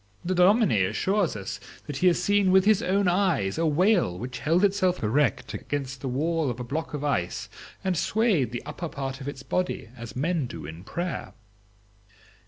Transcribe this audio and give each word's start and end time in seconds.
The 0.25 0.33
dominie 0.33 0.83
assures 0.83 1.35
us 1.35 1.59
that 1.85 1.97
he 1.97 2.07
has 2.07 2.17
seen 2.19 2.49
with 2.49 2.65
his 2.65 2.81
own 2.81 3.07
eyes 3.07 3.59
a 3.59 3.67
whale 3.67 4.17
which 4.17 4.39
held 4.39 4.65
itself 4.65 5.03
erect 5.03 5.53
against 5.53 6.01
the 6.01 6.07
wall 6.07 6.49
of 6.49 6.59
a 6.59 6.63
block 6.63 6.95
of 6.95 7.03
ice, 7.03 7.49
and 7.83 7.95
swayed 7.95 8.51
the 8.51 8.63
upper 8.65 8.89
part 8.89 9.21
of 9.21 9.27
its 9.27 9.43
body 9.43 9.89
as 9.95 10.15
men 10.15 10.47
do 10.47 10.65
in 10.65 10.83
prayer." 10.83 11.33